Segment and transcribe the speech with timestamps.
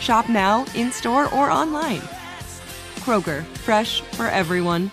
[0.00, 2.00] Shop now, in store, or online.
[3.00, 4.90] Kroger, fresh for everyone.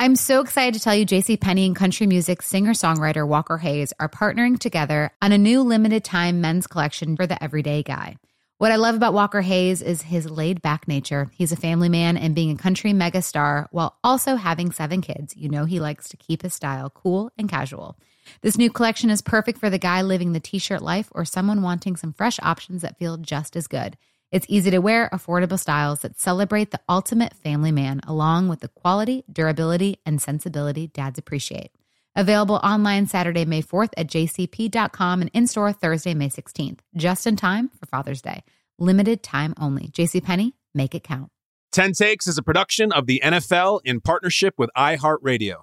[0.00, 4.08] I'm so excited to tell you JC Penney and country music singer-songwriter Walker Hayes are
[4.08, 8.16] partnering together on a new limited time men's collection for the everyday guy.
[8.58, 11.30] What I love about Walker Hayes is his laid back nature.
[11.32, 15.36] He's a family man and being a country megastar while also having seven kids.
[15.36, 17.98] You know, he likes to keep his style cool and casual.
[18.42, 21.62] This new collection is perfect for the guy living the t shirt life or someone
[21.62, 23.96] wanting some fresh options that feel just as good.
[24.34, 28.68] It's easy to wear, affordable styles that celebrate the ultimate family man, along with the
[28.68, 31.70] quality, durability, and sensibility dads appreciate.
[32.16, 37.36] Available online Saturday, May 4th at jcp.com and in store Thursday, May 16th, just in
[37.36, 38.42] time for Father's Day.
[38.76, 39.86] Limited time only.
[39.90, 41.30] JCPenney, make it count.
[41.70, 45.58] 10 Takes is a production of the NFL in partnership with iHeartRadio.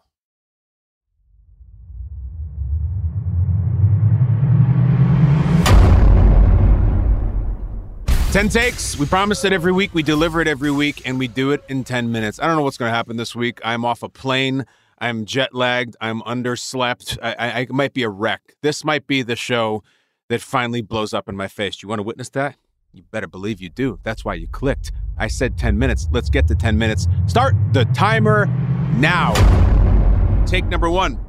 [8.32, 8.98] 10 takes.
[8.98, 9.94] We promise it every week.
[9.94, 12.40] We deliver it every week, and we do it in 10 minutes.
[12.40, 13.60] I don't know what's going to happen this week.
[13.62, 14.66] I'm off a plane.
[15.00, 15.98] I'm jet lagged.
[16.00, 17.18] I'm underslept.
[17.22, 18.56] I, I, I might be a wreck.
[18.62, 19.84] This might be the show
[20.30, 21.84] that finally blows up in my face.
[21.84, 22.56] You want to witness that?
[22.94, 24.00] You better believe you do.
[24.04, 24.94] That's why you clicked.
[25.18, 26.08] I said 10 minutes.
[26.14, 27.08] Let's get to 10 minutes.
[27.28, 28.46] Start the timer
[28.96, 29.34] now.
[30.46, 31.20] Take number one.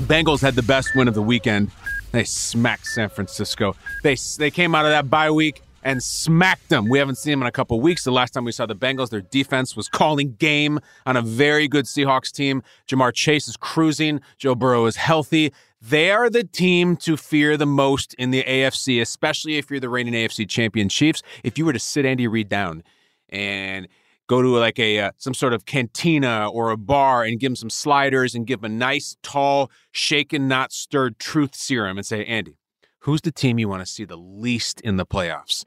[0.00, 1.70] Bengals had the best win of the weekend.
[2.10, 3.76] They smacked San Francisco.
[4.02, 6.88] They they came out of that bye week and smacked them.
[6.88, 8.04] We haven't seen them in a couple weeks.
[8.04, 11.68] The last time we saw the Bengals, their defense was calling game on a very
[11.68, 12.62] good Seahawks team.
[12.88, 14.20] Ja'Marr Chase is cruising.
[14.38, 15.52] Joe Burrow is healthy.
[15.80, 19.90] They are the team to fear the most in the AFC, especially if you're the
[19.90, 21.22] reigning AFC champion Chiefs.
[21.44, 22.82] If you were to sit Andy Reid down
[23.28, 23.86] and
[24.26, 27.56] go to like a uh, some sort of cantina or a bar and give him
[27.56, 32.24] some sliders and give him a nice tall shaken not stirred truth serum and say
[32.24, 32.56] andy
[33.04, 35.64] who's the team you want to see the least in the playoffs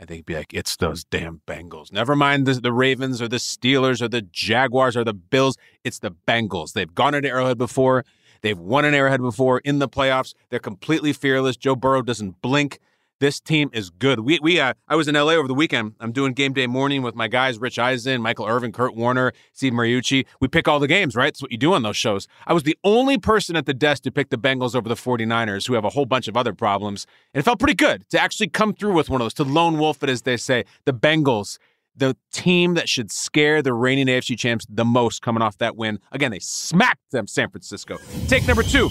[0.00, 1.92] I think be like, it's those damn Bengals.
[1.92, 5.56] Never mind the, the Ravens or the Steelers or the Jaguars or the Bills.
[5.82, 6.72] It's the Bengals.
[6.72, 8.04] They've gone into Arrowhead before.
[8.42, 10.34] They've won an Arrowhead before in the playoffs.
[10.50, 11.56] They're completely fearless.
[11.56, 12.78] Joe Burrow doesn't blink.
[13.20, 14.20] This team is good.
[14.20, 15.94] We we uh, I was in LA over the weekend.
[15.98, 19.72] I'm doing game day morning with my guys, Rich Eisen, Michael Irvin, Kurt Warner, Steve
[19.72, 20.24] Mariucci.
[20.40, 21.26] We pick all the games, right?
[21.26, 22.28] That's what you do on those shows.
[22.46, 25.66] I was the only person at the desk to pick the Bengals over the 49ers,
[25.66, 27.08] who have a whole bunch of other problems.
[27.34, 29.78] And it felt pretty good to actually come through with one of those, to lone
[29.78, 30.64] wolf it, as they say.
[30.84, 31.58] The Bengals,
[31.96, 35.98] the team that should scare the reigning AFC champs the most coming off that win.
[36.12, 37.98] Again, they smacked them, San Francisco.
[38.28, 38.88] Take number two.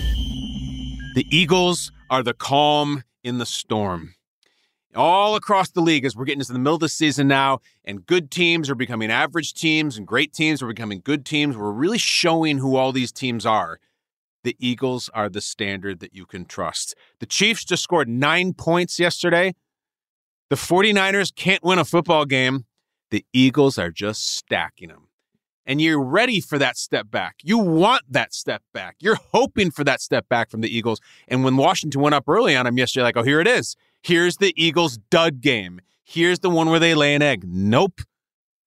[1.15, 4.15] The Eagles are the calm in the storm
[4.97, 8.05] all across the league as we're getting into the middle of the season now, and
[8.05, 11.55] good teams are becoming average teams, and great teams are becoming good teams.
[11.55, 13.79] We're really showing who all these teams are.
[14.43, 16.95] The Eagles are the standard that you can trust.
[17.19, 19.55] The Chiefs just scored nine points yesterday.
[20.49, 22.65] The 49ers can't win a football game.
[23.11, 25.07] The Eagles are just stacking them.
[25.65, 27.35] And you're ready for that step back.
[27.43, 28.95] You want that step back.
[29.01, 31.01] You're hoping for that step back from the Eagles.
[31.27, 33.75] And when Washington went up early on them yesterday, like, oh, here it is.
[34.03, 35.81] Here's the Eagles' dud game.
[36.03, 37.43] Here's the one where they lay an egg.
[37.45, 38.01] Nope.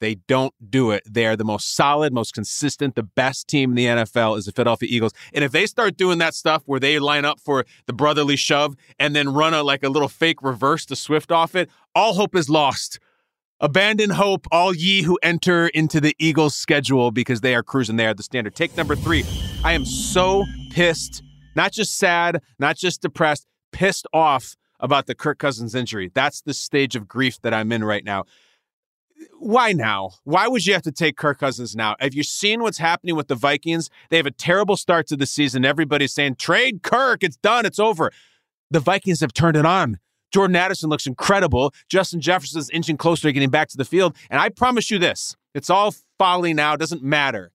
[0.00, 1.02] They don't do it.
[1.08, 4.52] They are the most solid, most consistent, the best team in the NFL is the
[4.52, 5.12] Philadelphia Eagles.
[5.34, 8.76] And if they start doing that stuff where they line up for the brotherly shove
[8.98, 12.34] and then run a like a little fake reverse to Swift off it, all hope
[12.34, 12.98] is lost.
[13.60, 18.14] Abandon hope, all ye who enter into the Eagles' schedule because they are cruising there.
[18.14, 18.54] The standard.
[18.54, 19.22] Take number three.
[19.62, 21.22] I am so pissed,
[21.54, 26.10] not just sad, not just depressed, pissed off about the Kirk Cousins injury.
[26.12, 28.24] That's the stage of grief that I'm in right now.
[29.38, 30.12] Why now?
[30.24, 31.94] Why would you have to take Kirk Cousins now?
[32.00, 33.90] Have you seen what's happening with the Vikings?
[34.08, 35.64] They have a terrible start to the season.
[35.64, 37.22] Everybody's saying, trade Kirk.
[37.22, 37.66] It's done.
[37.66, 38.10] It's over.
[38.70, 39.98] The Vikings have turned it on.
[40.32, 41.74] Jordan Addison looks incredible.
[41.88, 44.16] Justin Jefferson's inching closer to getting back to the field.
[44.30, 46.74] And I promise you this it's all folly now.
[46.74, 47.52] It doesn't matter.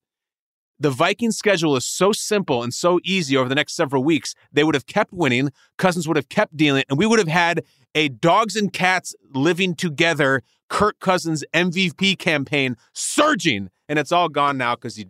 [0.80, 4.36] The Vikings schedule is so simple and so easy over the next several weeks.
[4.52, 7.64] They would have kept winning, Cousins would have kept dealing, and we would have had
[7.94, 13.70] a dogs and cats living together Kirk Cousins MVP campaign surging.
[13.88, 15.08] And it's all gone now because he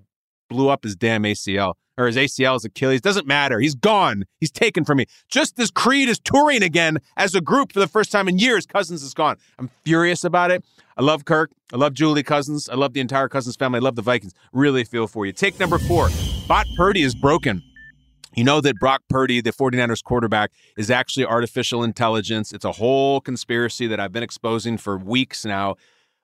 [0.50, 3.02] blew up his damn ACL or his ACL, Achilles.
[3.02, 3.60] Doesn't matter.
[3.60, 4.26] He's gone.
[4.40, 5.06] He's taken from me.
[5.30, 8.66] Just as Creed is touring again as a group for the first time in years,
[8.66, 9.38] Cousins is gone.
[9.58, 10.64] I'm furious about it.
[10.98, 11.52] I love Kirk.
[11.74, 12.70] I love Julie Cousins.
[12.70, 13.78] I love the entire Cousins family.
[13.78, 14.34] I love the Vikings.
[14.54, 15.34] Really feel for you.
[15.34, 16.10] Take number four.
[16.48, 17.62] Bot Purdy is broken.
[18.36, 22.54] You know that Brock Purdy, the 49ers quarterback, is actually artificial intelligence.
[22.54, 25.76] It's a whole conspiracy that I've been exposing for weeks now.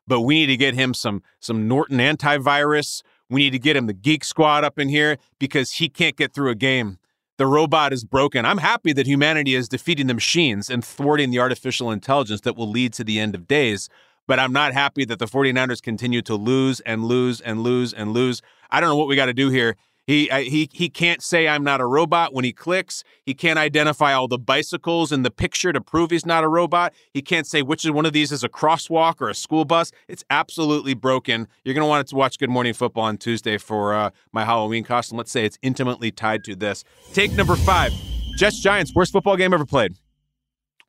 [0.08, 3.02] But we need to get him some some Norton antivirus.
[3.30, 6.34] We need to get him the Geek Squad up in here because he can't get
[6.34, 6.98] through a game.
[7.38, 8.46] The robot is broken.
[8.46, 12.70] I'm happy that humanity is defeating the machines and thwarting the artificial intelligence that will
[12.70, 13.90] lead to the end of days
[14.28, 18.14] but I'm not happy that the 49ers continue to lose and lose and lose and
[18.14, 18.42] lose.
[18.70, 19.76] I don't know what we got to do here.
[20.08, 23.04] He he he can't say I'm not a robot when he clicks.
[23.24, 26.94] He can't identify all the bicycles in the picture to prove he's not a robot.
[27.14, 29.92] He can't say which one of these is a crosswalk or a school bus.
[30.08, 31.48] It's absolutely broken.
[31.64, 34.84] You're going to want to watch Good Morning Football on Tuesday for uh, my Halloween
[34.84, 35.18] costume.
[35.18, 36.84] Let's say it's intimately tied to this.
[37.14, 37.94] Take number five:
[38.38, 38.94] Jets Giants.
[38.96, 39.94] Worst football game ever played.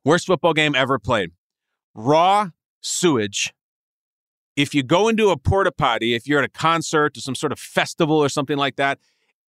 [0.03, 1.31] Worst football game ever played.
[1.93, 2.49] Raw
[2.83, 3.53] sewage.
[4.55, 7.51] If you go into a porta potty, if you're at a concert or some sort
[7.51, 8.99] of festival or something like that,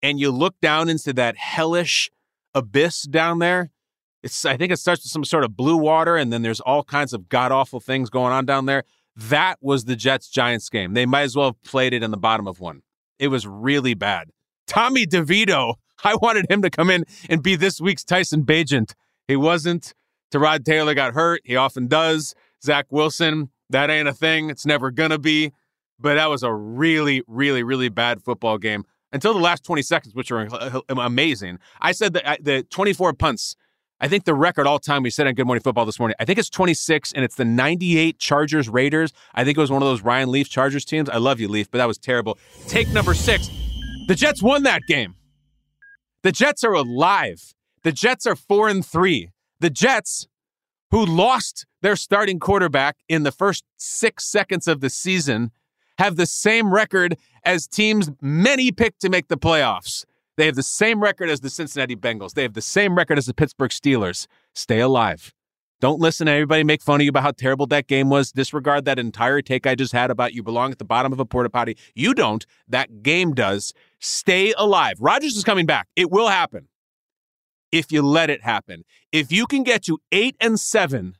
[0.03, 2.11] and you look down into that hellish
[2.55, 3.71] abyss down there,
[4.23, 6.83] it's I think it starts with some sort of blue water, and then there's all
[6.83, 8.85] kinds of god awful things going on down there.
[9.15, 10.95] That was the Jets Giants game.
[10.95, 12.83] They might as well have played it in the bottom of one.
[13.19, 14.31] It was really bad.
[14.67, 18.95] Tommy DeVito, I wanted him to come in and be this week's Tyson Bagent.
[19.29, 19.93] He wasn't.
[20.33, 21.43] Tyrod Taylor got hurt.
[21.45, 22.35] He often does.
[22.65, 24.51] Zach Wilson, that ain't a thing.
[24.51, 25.53] It's never going to be.
[25.99, 30.15] But that was a really, really, really bad football game until the last 20 seconds,
[30.15, 30.49] which were
[30.89, 31.59] amazing.
[31.81, 33.55] I said that the 24 punts,
[34.01, 36.25] I think the record all time we said on Good Morning Football this morning, I
[36.25, 39.13] think it's 26, and it's the 98 Chargers Raiders.
[39.35, 41.09] I think it was one of those Ryan Leaf Chargers teams.
[41.09, 42.39] I love you, Leaf, but that was terrible.
[42.67, 43.49] Take number six.
[44.09, 45.15] The Jets won that game.
[46.23, 47.55] The Jets are alive.
[47.85, 49.31] The Jets are four and three.
[49.61, 50.27] The Jets
[50.91, 55.51] who lost their starting quarterback in the first six seconds of the season,
[55.99, 57.15] have the same record
[57.45, 60.07] as teams many picked to make the playoffs.
[60.39, 62.33] They have the same record as the Cincinnati Bengals.
[62.33, 64.27] They have the same record as the Pittsburgh Steelers.
[64.55, 65.35] Stay alive.
[65.79, 68.33] Don't listen to everybody make fun of you about how terrible that game was.
[68.33, 71.27] Disregard that entire take I just had about you belong at the bottom of a
[71.27, 71.77] porta potty.
[71.95, 72.47] You don't.
[72.67, 73.75] That game does.
[74.01, 74.97] Stay alive.
[75.01, 75.89] Rodgers is coming back.
[75.97, 76.69] It will happen
[77.71, 78.85] if you let it happen.
[79.13, 81.17] If you can get to eight and seven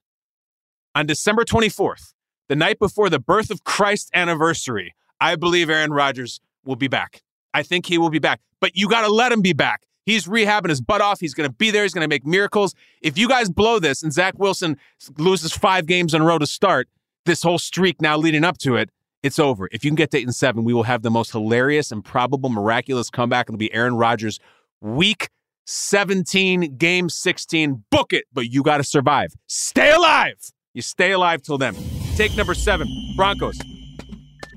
[0.95, 2.13] on December 24th,
[2.49, 7.23] the night before the birth of Christ anniversary, I believe Aaron Rodgers will be back.
[7.53, 9.83] I think he will be back, but you got to let him be back.
[10.07, 11.21] He's rehabbing his butt off.
[11.21, 11.83] He's going to be there.
[11.83, 12.75] He's going to make miracles.
[13.01, 14.77] If you guys blow this and Zach Wilson
[15.17, 16.89] loses five games in a row to start,
[17.25, 18.91] this whole streak now leading up to it,
[19.23, 19.69] it's over.
[19.73, 23.09] If you can get and seven, we will have the most hilarious and probable miraculous
[23.09, 23.47] comeback.
[23.49, 24.39] It'll be Aaron Rodgers
[24.83, 25.31] week
[25.65, 27.85] 17, game 16.
[27.91, 29.33] Book it, but you got to survive.
[29.47, 30.54] Stay alive.
[30.75, 31.77] You stay alive till then.
[32.17, 33.59] Take number seven Broncos.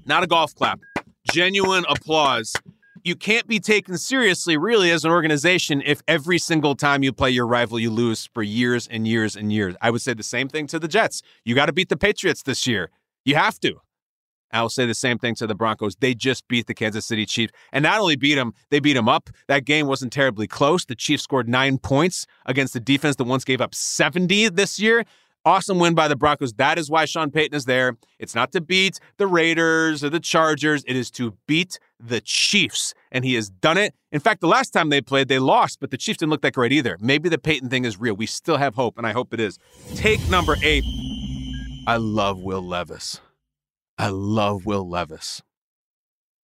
[0.05, 0.79] Not a golf clap,
[1.31, 2.53] genuine applause.
[3.03, 7.29] You can't be taken seriously, really, as an organization if every single time you play
[7.29, 9.75] your rival, you lose for years and years and years.
[9.79, 11.21] I would say the same thing to the Jets.
[11.45, 12.89] You got to beat the Patriots this year.
[13.23, 13.75] You have to.
[14.51, 15.97] I'll say the same thing to the Broncos.
[15.97, 17.53] They just beat the Kansas City Chiefs.
[17.71, 19.29] And not only beat them, they beat them up.
[19.47, 20.85] That game wasn't terribly close.
[20.85, 25.05] The Chiefs scored nine points against the defense that once gave up 70 this year.
[25.47, 26.51] Awesome win by the Broncos.
[26.55, 27.95] That is why Sean Payton is there.
[28.19, 32.93] It's not to beat the Raiders or the Chargers, it is to beat the Chiefs.
[33.13, 33.95] And he has done it.
[34.11, 36.51] In fact, the last time they played, they lost, but the Chiefs didn't look that
[36.51, 36.97] great either.
[36.99, 38.13] Maybe the Payton thing is real.
[38.13, 39.57] We still have hope, and I hope it is.
[39.95, 40.83] Take number eight.
[41.87, 43.21] I love Will Levis.
[43.97, 45.41] I love Will Levis.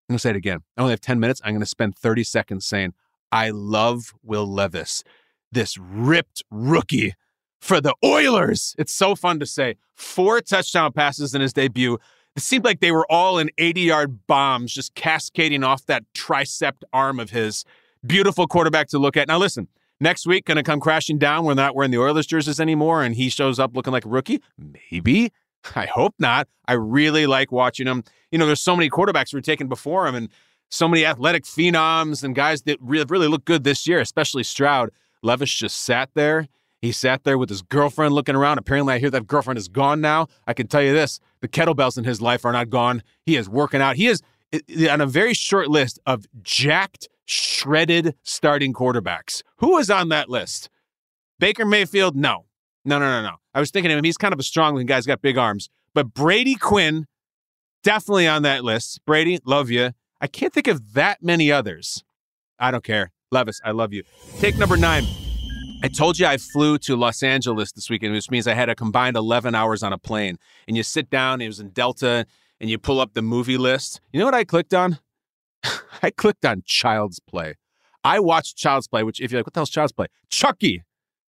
[0.08, 0.60] I'm going to say it again.
[0.78, 1.42] I only have 10 minutes.
[1.44, 2.94] I'm going to spend 30 seconds saying,
[3.34, 5.04] I love Will Levis,
[5.52, 7.16] this ripped rookie
[7.64, 8.76] for the Oilers.
[8.78, 9.78] It's so fun to say.
[9.96, 11.98] Four touchdown passes in his debut.
[12.36, 16.74] It seemed like they were all in 80 yard bombs just cascading off that tricep
[16.92, 17.64] arm of his.
[18.06, 19.30] Beautiful quarterback to look at.
[19.30, 19.70] Now, listen,
[20.02, 21.46] next week, going to come crashing down.
[21.46, 24.42] We're not wearing the Oilers jerseys anymore, and he shows up looking like a rookie.
[24.58, 25.32] Maybe.
[25.74, 26.50] I hope not.
[26.68, 28.04] I really like watching him.
[28.30, 30.28] You know, there's so many quarterbacks who were taken before him and
[30.70, 34.90] so many athletic phenoms and guys that really, really look good this year, especially Stroud.
[35.22, 36.50] Levis just sat there.
[36.84, 38.58] He sat there with his girlfriend looking around.
[38.58, 40.28] Apparently, I hear that girlfriend is gone now.
[40.46, 43.04] I can tell you this the kettlebells in his life are not gone.
[43.26, 43.96] He is working out.
[43.96, 44.22] He is,
[44.92, 49.44] on a very short list of jacked, shredded starting quarterbacks.
[49.60, 50.70] Who is on that list?
[51.40, 52.18] Baker Mayfield?
[52.18, 52.48] No.
[52.84, 53.36] No, no, no, no.
[53.54, 54.04] I was thinking of him.
[54.04, 54.96] He's kind of a strong guy.
[54.96, 55.70] He's got big arms.
[55.94, 57.06] But Brady Quinn,
[57.84, 59.00] definitely on that list.
[59.06, 59.92] Brady, love you.
[60.20, 62.04] I can't think of that many others.
[62.60, 63.14] I don't care.
[63.32, 64.04] Levis, I love you.
[64.40, 65.06] Take number nine.
[65.84, 68.76] I told you I flew to Los Angeles this weekend, which means I had a
[68.76, 70.38] combined 11 hours on a plane.
[70.66, 72.26] And you sit down, it was in Delta,
[72.62, 74.00] and you pull up the movie list.
[74.14, 75.00] You know what I clicked on?
[76.02, 77.56] I clicked on Child's Play.
[78.02, 80.08] I watched Child's Play, which, if you're like, what the hell's Child's Play?
[80.30, 80.84] Chucky,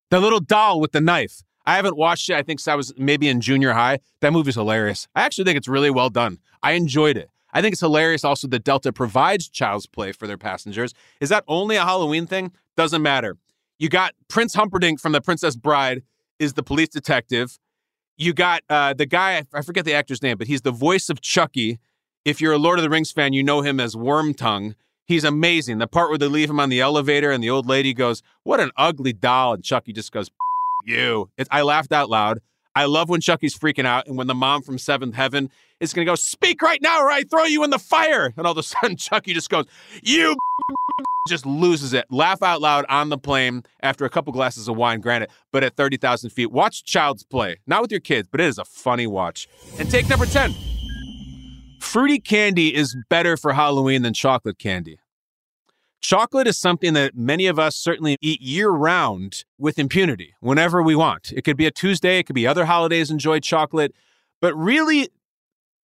[0.08, 1.42] the little doll with the knife.
[1.66, 2.36] I haven't watched it.
[2.36, 3.98] I think I was maybe in junior high.
[4.20, 5.06] That movie's hilarious.
[5.14, 6.38] I actually think it's really well done.
[6.62, 7.28] I enjoyed it.
[7.52, 10.94] I think it's hilarious also that Delta provides Child's Play for their passengers.
[11.20, 12.52] Is that only a Halloween thing?
[12.74, 13.36] Doesn't matter.
[13.78, 16.02] You got Prince Humperdinck from The Princess Bride
[16.38, 17.58] is the police detective.
[18.16, 21.20] You got uh, the guy, I forget the actor's name, but he's the voice of
[21.20, 21.78] Chucky.
[22.24, 24.74] If you're a Lord of the Rings fan, you know him as Wormtongue.
[25.04, 25.78] He's amazing.
[25.78, 28.60] The part where they leave him on the elevator and the old lady goes, What
[28.60, 29.54] an ugly doll.
[29.54, 30.30] And Chucky just goes,
[30.84, 31.30] You.
[31.36, 32.40] It, I laughed out loud.
[32.74, 36.04] I love when Chucky's freaking out and when the mom from Seventh Heaven is going
[36.04, 38.32] to go, Speak right now or I throw you in the fire.
[38.36, 39.66] And all of a sudden, Chucky just goes,
[40.02, 40.36] You
[41.26, 42.06] just loses it.
[42.10, 45.76] Laugh out loud on the plane after a couple glasses of wine, granted, but at
[45.76, 46.50] 30,000 feet.
[46.50, 47.58] Watch Child's Play.
[47.66, 49.48] Not with your kids, but it is a funny watch.
[49.78, 50.54] And take number 10.
[51.80, 54.98] Fruity candy is better for Halloween than chocolate candy.
[56.00, 60.94] Chocolate is something that many of us certainly eat year round with impunity whenever we
[60.94, 61.32] want.
[61.32, 63.94] It could be a Tuesday, it could be other holidays enjoy chocolate,
[64.40, 65.08] but really,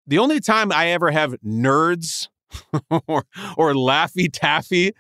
[0.07, 2.29] the only time I ever have nerds
[3.09, 3.25] or,
[3.57, 4.93] or Laffy Taffy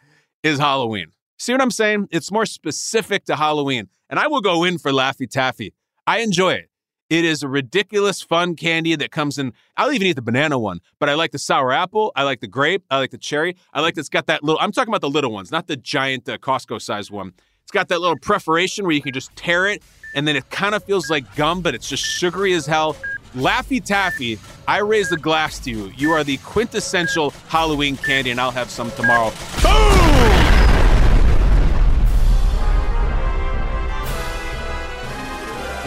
[0.43, 1.13] is Halloween.
[1.39, 2.09] See what I'm saying?
[2.11, 3.89] It's more specific to Halloween.
[4.09, 5.73] And I will go in for Laffy Taffy.
[6.07, 6.69] I enjoy it.
[7.11, 9.53] It is a ridiculous, fun candy that comes in.
[9.77, 12.11] I'll even eat the banana one, but I like the sour apple.
[12.17, 12.85] I like the grape.
[12.91, 13.57] I like the cherry.
[13.75, 16.29] I like it's got that little, I'm talking about the little ones, not the giant
[16.29, 17.35] uh, Costco size one.
[17.63, 19.83] It's got that little perforation where you can just tear it
[20.15, 22.97] and then it kind of feels like gum, but it's just sugary as hell.
[23.35, 25.93] Laffy Taffy, I raise the glass to you.
[25.97, 29.33] You are the quintessential Halloween candy, and I'll have some tomorrow.
[29.63, 29.93] Boom!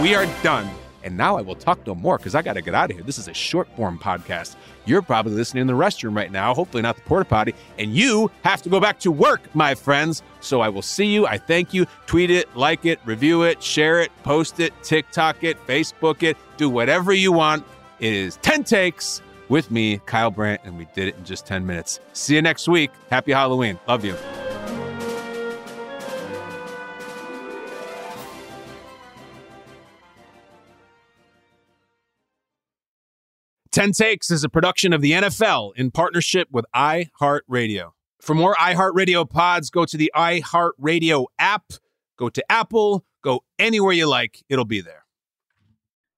[0.02, 0.70] We are done.
[1.06, 3.06] And now I will talk no more because I got to get out of here.
[3.06, 4.56] This is a short form podcast.
[4.86, 8.32] You're probably listening in the restroom right now, hopefully not the porta potty, and you
[8.44, 10.24] have to go back to work, my friends.
[10.42, 11.28] So I will see you.
[11.28, 11.86] I thank you.
[12.08, 16.70] Tweet it, like it, review it, share it, post it, TikTok it, Facebook it, do
[16.70, 17.66] whatever you want.
[18.00, 21.66] It is 10 takes with me, Kyle Brandt, and we did it in just 10
[21.66, 22.00] minutes.
[22.14, 22.92] See you next week.
[23.10, 23.80] Happy Halloween.
[23.88, 24.16] Love you.
[33.76, 37.92] Ten Takes is a production of the NFL in partnership with iHeartRadio.
[38.22, 41.74] For more iHeartRadio pods, go to the iHeartRadio app,
[42.18, 45.05] go to Apple, go anywhere you like, it'll be there.